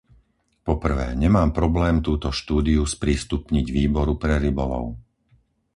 Po 0.67 0.75
prvé, 0.83 1.07
nemám 1.23 1.49
problém 1.59 1.95
túto 2.07 2.29
štúdiu 2.39 2.81
sprístupniť 2.95 3.65
Výboru 3.77 4.13
pre 4.23 4.33
rybolov. 4.45 4.85